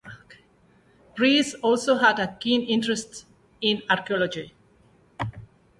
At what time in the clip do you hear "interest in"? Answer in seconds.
2.63-3.83